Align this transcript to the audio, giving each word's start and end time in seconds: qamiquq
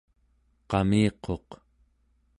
qamiquq 0.69 1.49